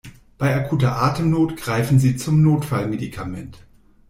Bei 0.39 0.55
akuter 0.55 0.95
Atemnot 0.99 1.57
greifen 1.57 1.99
Sie 1.99 2.17
zum 2.17 2.41
Notfallmedikament. 2.41 3.59